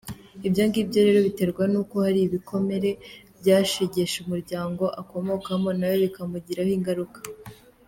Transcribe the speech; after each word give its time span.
Ibyo 0.47 0.61
ngibyo 0.67 0.99
rero 1.07 1.19
biterwa 1.27 1.63
n’uko 1.71 1.95
hari 2.05 2.19
ibikomere 2.23 2.89
byashegeshe 3.39 4.15
umuryango 4.23 4.83
akomokamo 5.01 5.69
nawe 5.79 5.97
bikamugiraho 6.05 6.71
ingaruka. 6.77 7.19